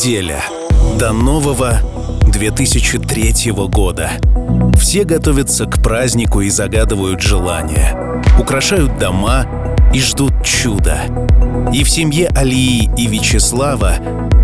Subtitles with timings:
[0.00, 0.42] Неделя
[0.98, 1.74] до нового
[2.26, 4.12] 2003 года.
[4.78, 9.46] Все готовятся к празднику и загадывают желания, украшают дома
[9.92, 11.02] и ждут чуда.
[11.74, 13.96] И в семье Алии и Вячеслава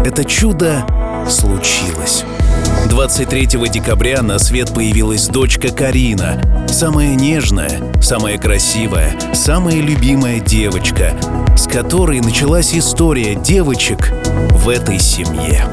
[0.05, 0.87] это чудо
[1.27, 2.25] случилось.
[2.91, 11.13] 23 декабря на свет появилась дочка Карина, самая нежная, самая красивая, самая любимая девочка,
[11.57, 14.13] с которой началась история девочек
[14.67, 15.65] в этой семье.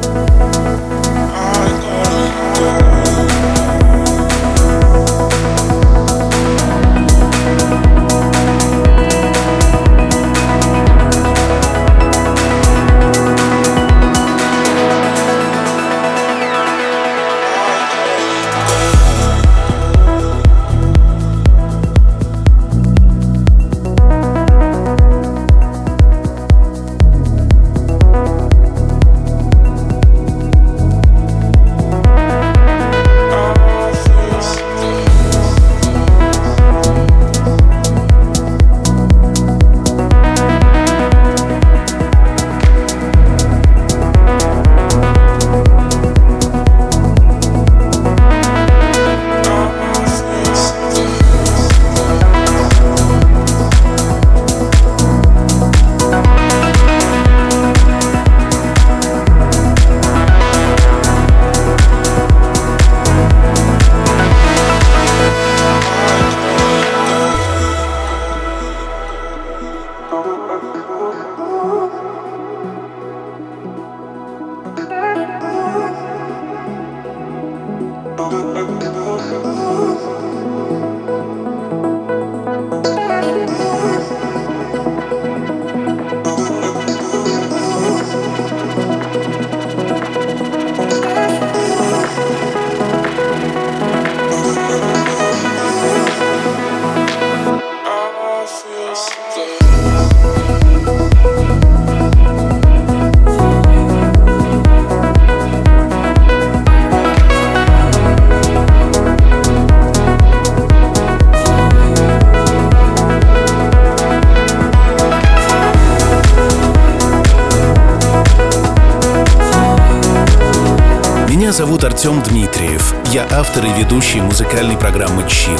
[123.53, 125.59] Автор и ведущий музыкальной программы «Чил».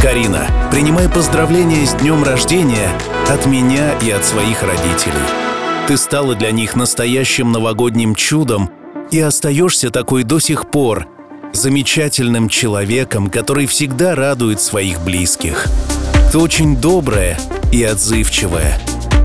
[0.00, 2.88] Карина, принимай поздравления с днем рождения
[3.28, 5.26] от меня и от своих родителей.
[5.88, 8.70] Ты стала для них настоящим новогодним чудом
[9.10, 11.08] и остаешься такой до сих пор,
[11.52, 15.66] замечательным человеком, который всегда радует своих близких.
[16.30, 17.36] Ты очень добрая
[17.72, 18.78] и отзывчивая.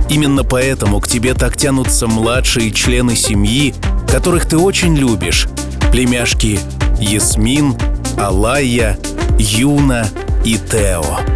[0.10, 3.76] Именно поэтому к тебе так тянутся младшие члены семьи,
[4.12, 5.48] которых ты очень любишь,
[5.92, 6.60] племяшки
[7.04, 7.76] Ясмин,
[8.18, 8.98] Алая,
[9.38, 10.06] Юна
[10.46, 11.33] и Тео.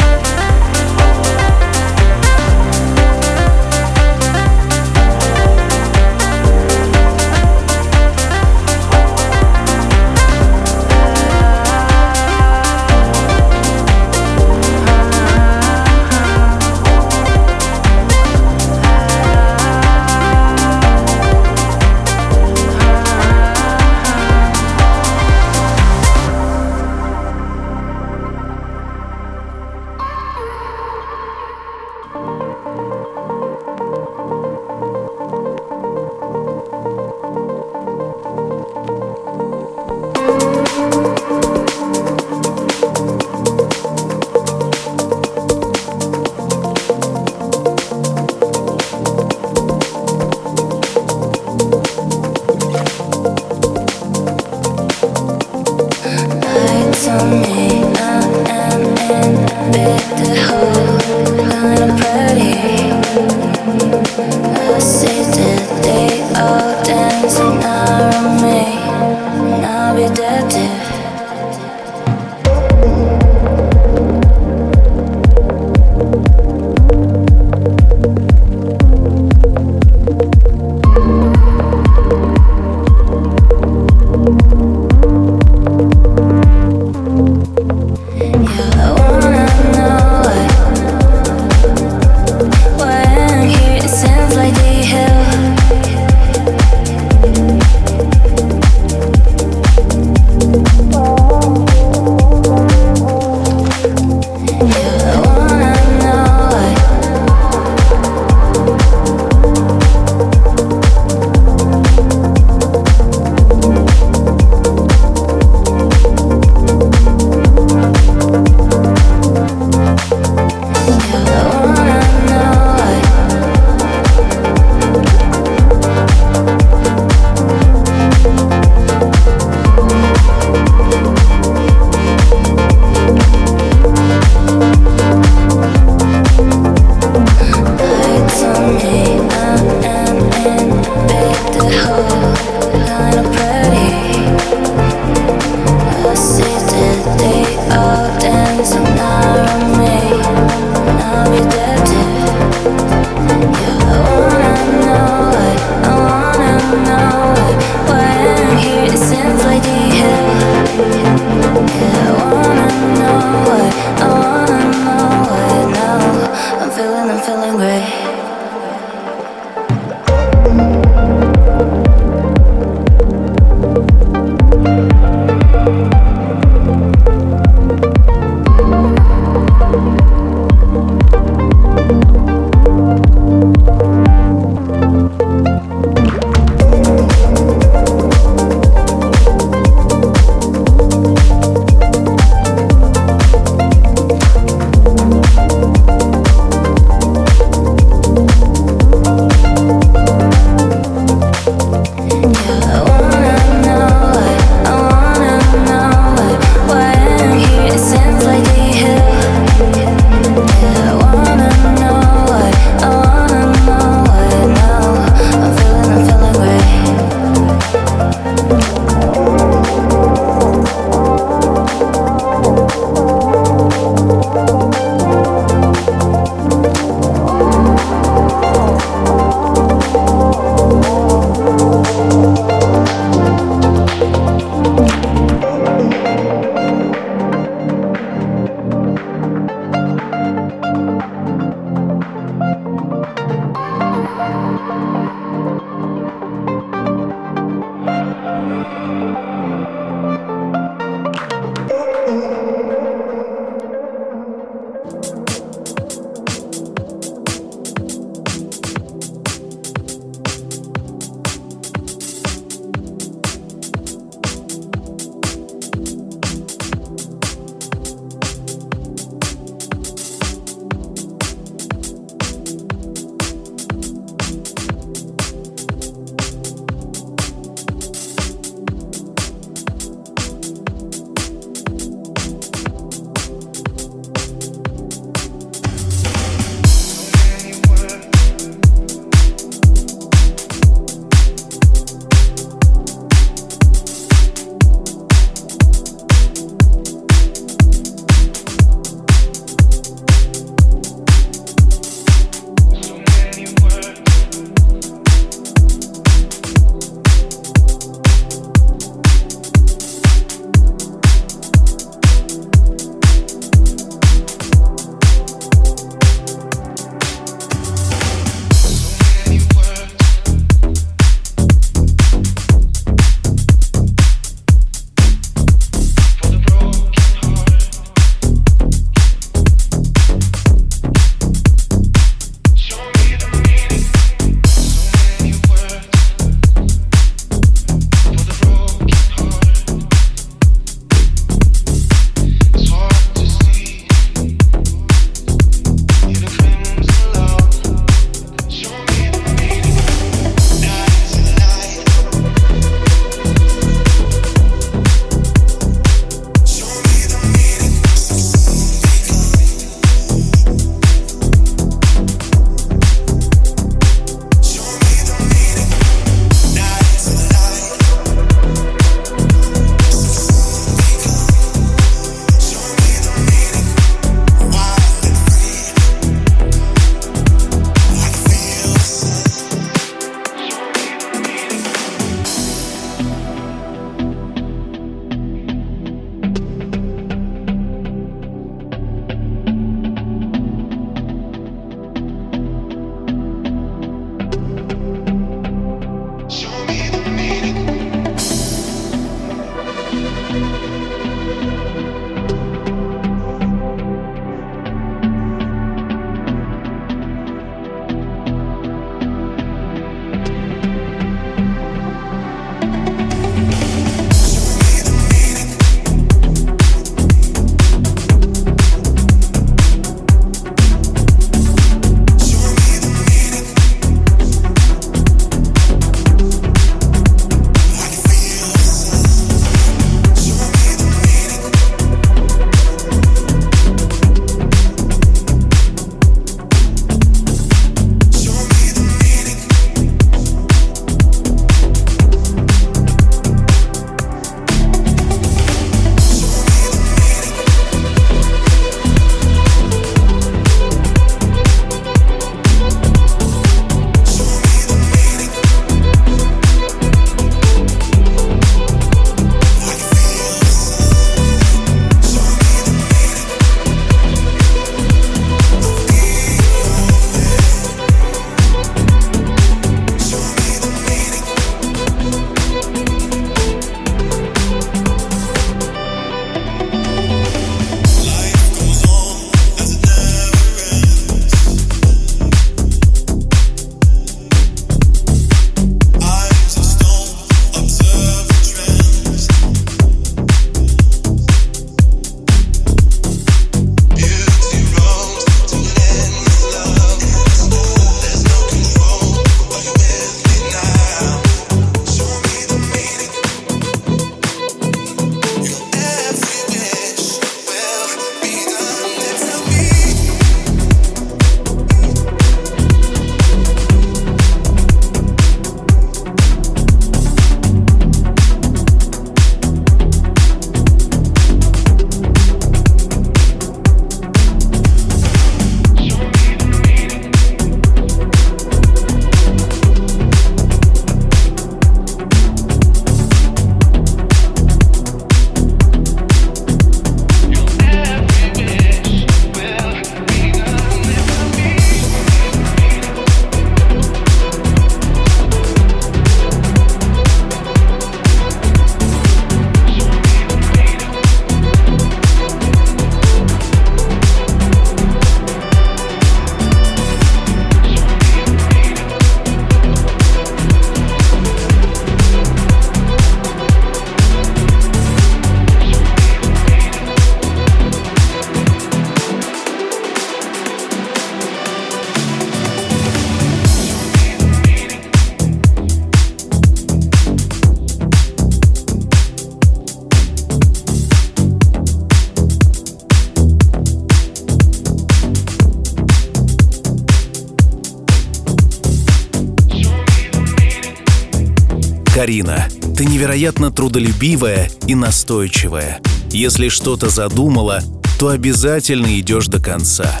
[593.10, 595.80] Невероятно трудолюбивая и настойчивая.
[596.12, 597.60] Если что-то задумала,
[597.98, 600.00] то обязательно идешь до конца.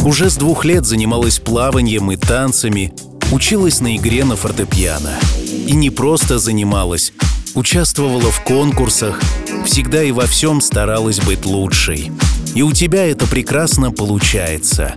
[0.00, 2.92] Уже с двух лет занималась плаванием и танцами,
[3.30, 5.12] училась на игре на фортепиано.
[5.46, 7.12] И не просто занималась,
[7.54, 9.20] участвовала в конкурсах,
[9.64, 12.10] всегда и во всем старалась быть лучшей.
[12.56, 14.96] И у тебя это прекрасно получается.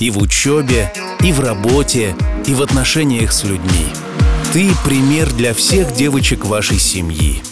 [0.00, 3.86] И в учебе, и в работе, и в отношениях с людьми.
[4.52, 7.42] Ты пример для всех девочек вашей семьи.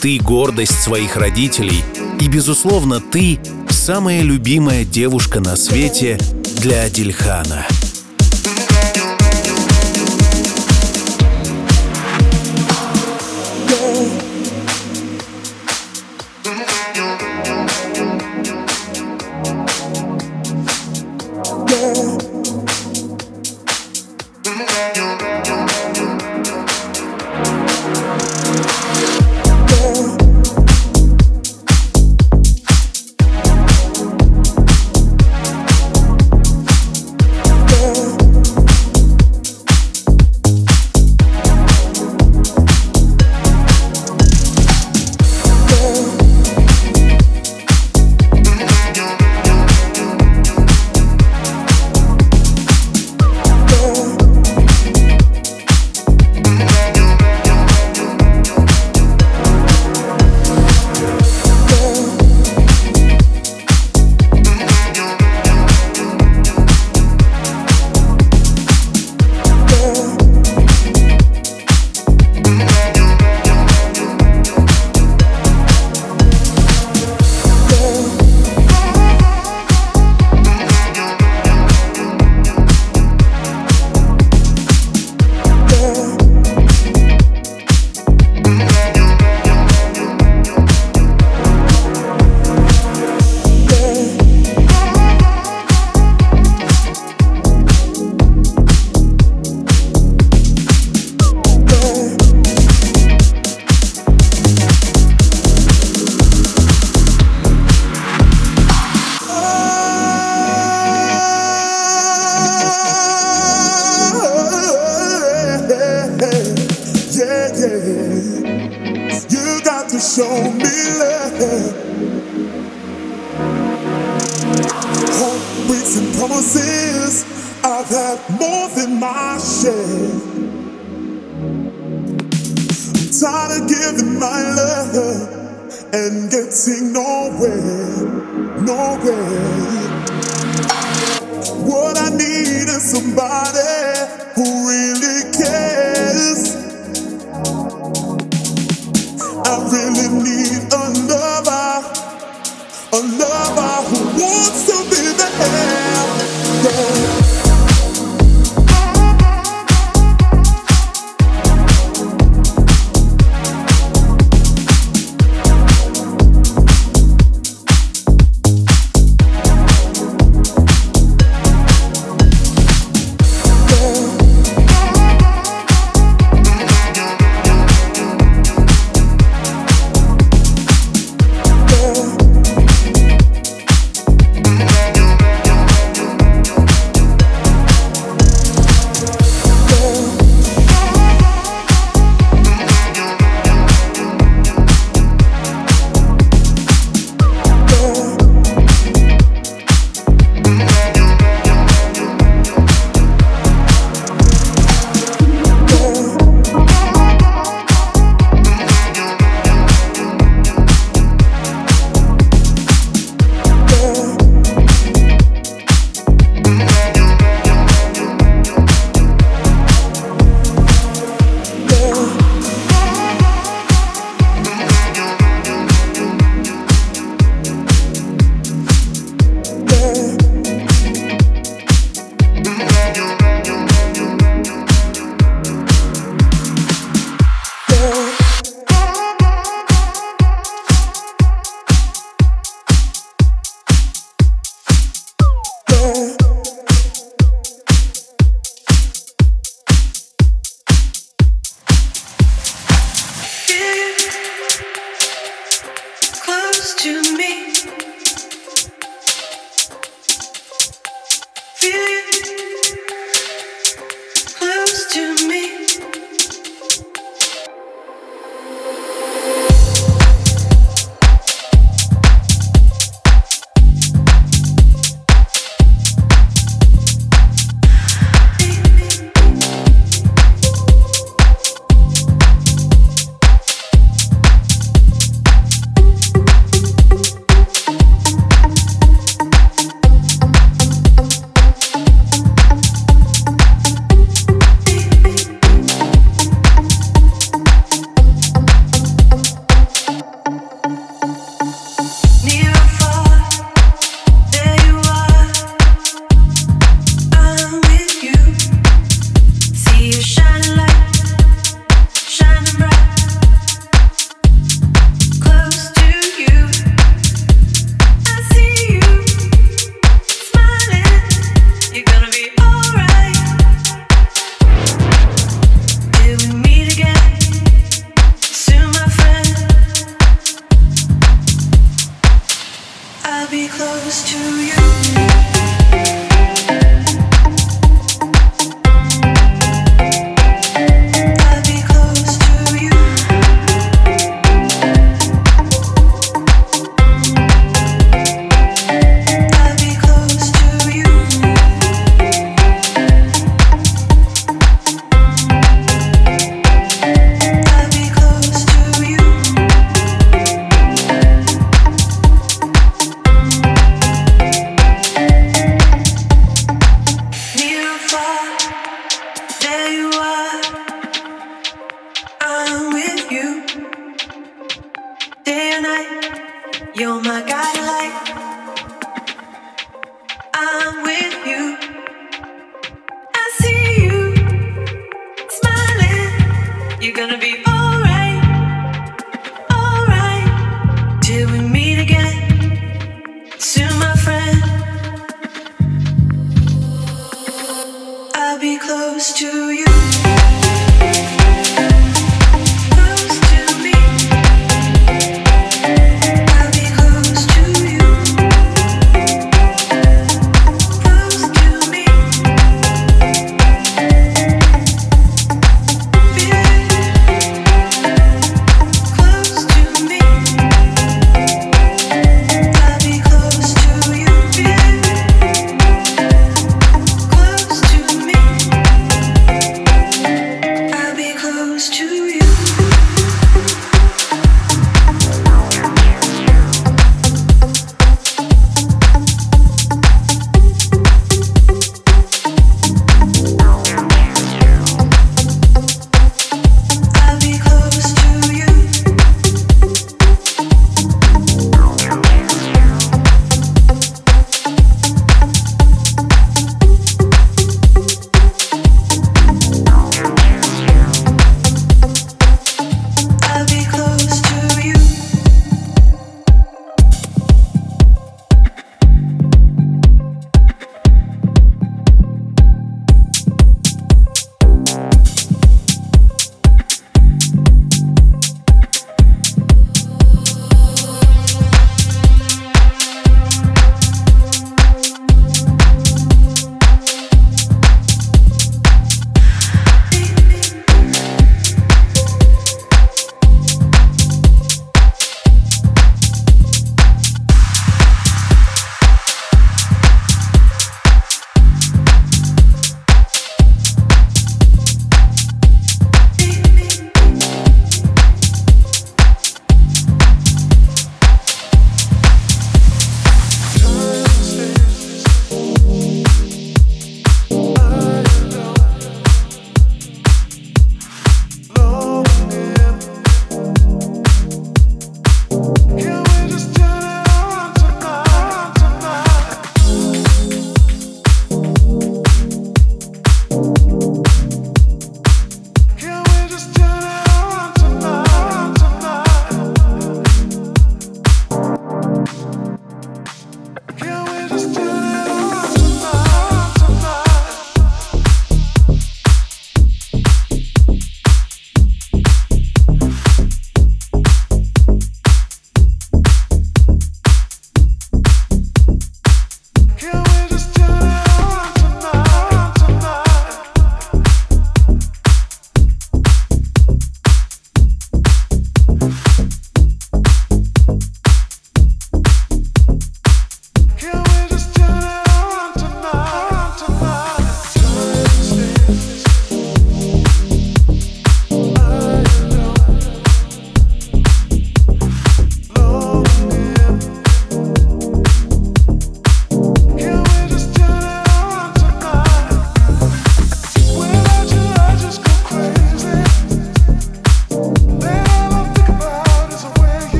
[0.00, 1.84] Ты гордость своих родителей,
[2.20, 3.38] и, безусловно, ты
[3.68, 6.18] самая любимая девушка на свете
[6.62, 7.66] для Адильхана.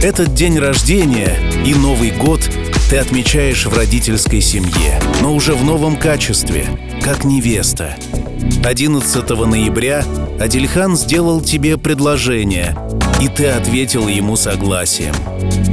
[0.00, 1.36] Этот день рождения
[1.66, 2.48] и Новый год
[2.88, 6.68] ты отмечаешь в родительской семье, но уже в новом качестве,
[7.02, 7.96] как невеста.
[8.64, 10.04] 11 ноября
[10.38, 12.78] Адильхан сделал тебе предложение,
[13.20, 15.14] и ты ответил ему согласием.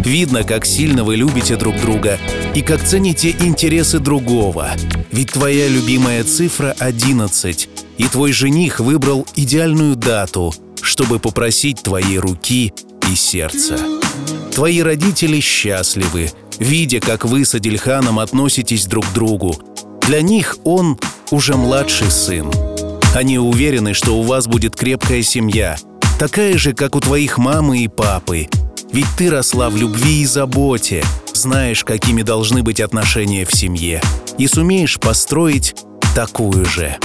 [0.03, 2.17] Видно, как сильно вы любите друг друга
[2.55, 4.71] и как цените интересы другого.
[5.11, 7.69] Ведь твоя любимая цифра 11,
[7.99, 10.51] и твой жених выбрал идеальную дату,
[10.81, 12.73] чтобы попросить твоей руки
[13.11, 13.77] и сердца.
[14.53, 19.55] Твои родители счастливы, видя, как вы с Адильханом относитесь друг к другу.
[20.01, 20.99] Для них он
[21.31, 22.51] уже младший сын.
[23.13, 25.77] Они уверены, что у вас будет крепкая семья,
[26.19, 28.47] такая же, как у твоих мамы и папы.
[28.91, 31.03] Ведь ты росла в любви и заботе,
[31.33, 34.01] знаешь, какими должны быть отношения в семье,
[34.37, 35.75] и сумеешь построить
[36.13, 36.97] такую же.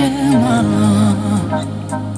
[0.00, 2.09] 天茫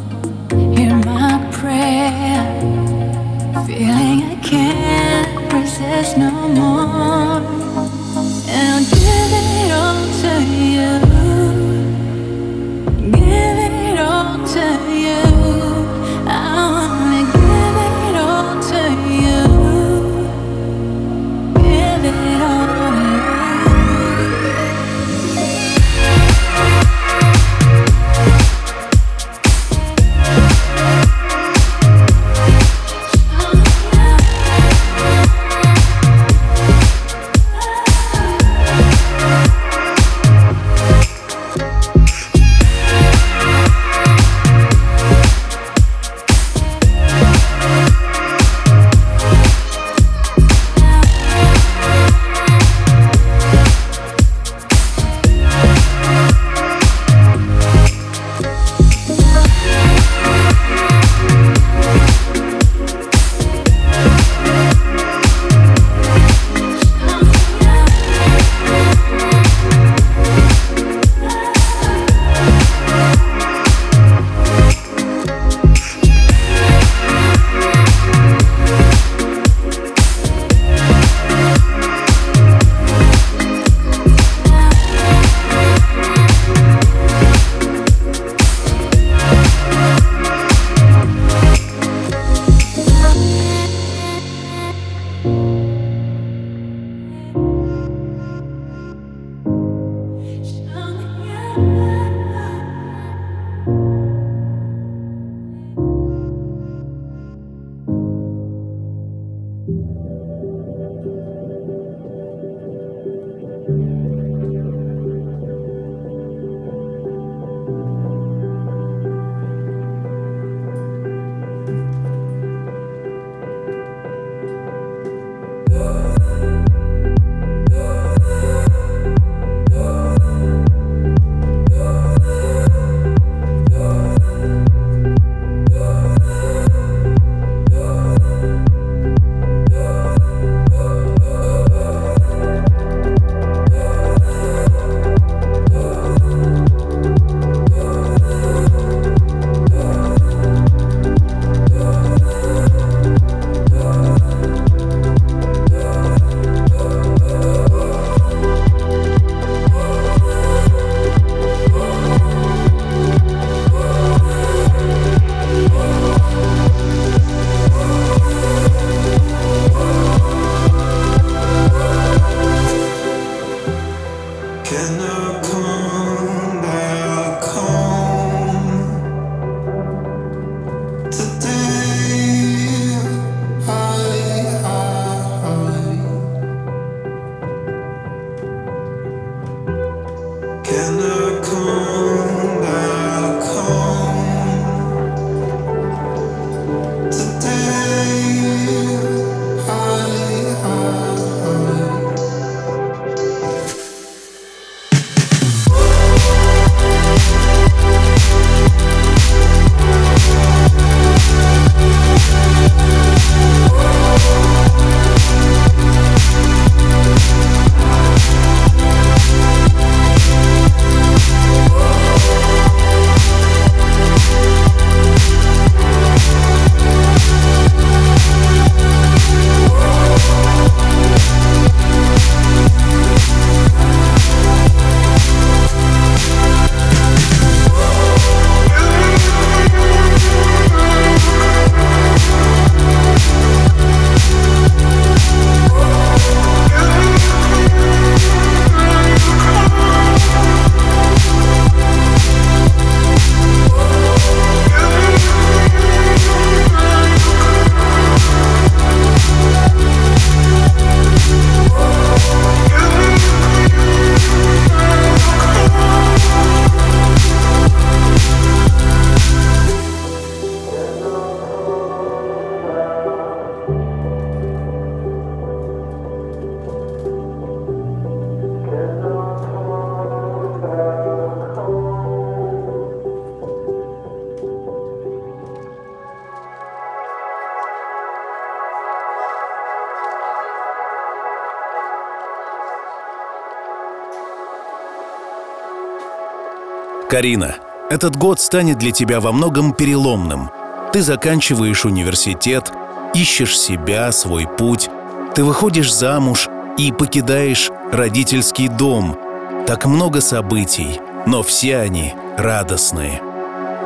[297.13, 297.57] Карина,
[297.91, 300.49] этот год станет для тебя во многом переломным.
[300.95, 302.73] Ты заканчиваешь университет,
[303.13, 304.89] ищешь себя, свой путь.
[305.35, 306.49] Ты выходишь замуж
[306.79, 309.19] и покидаешь родительский дом.
[309.67, 313.21] Так много событий, но все они радостные.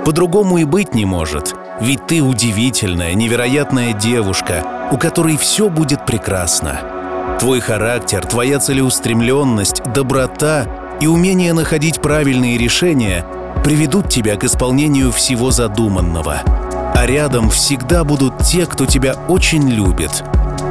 [0.05, 6.81] По-другому и быть не может, ведь ты удивительная, невероятная девушка, у которой все будет прекрасно.
[7.41, 13.25] Твой характер, твоя целеустремленность, доброта и умение находить правильные решения
[13.65, 16.43] приведут тебя к исполнению всего задуманного.
[16.95, 20.25] А рядом всегда будут те, кто тебя очень любит.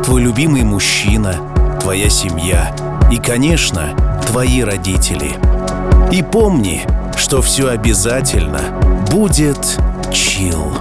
[0.03, 1.35] Твой любимый мужчина,
[1.81, 2.75] твоя семья
[3.11, 3.95] и, конечно,
[4.27, 5.31] твои родители.
[6.11, 6.83] И помни,
[7.15, 8.61] что все обязательно
[9.11, 9.79] будет
[10.11, 10.73] чил.